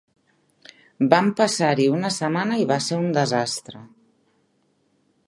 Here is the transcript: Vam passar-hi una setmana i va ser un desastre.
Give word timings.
Vam 1.11 1.27
passar-hi 1.41 1.85
una 1.97 2.11
setmana 2.17 2.59
i 2.63 2.67
va 2.73 2.79
ser 2.87 2.99
un 3.03 3.15
desastre. 3.19 3.83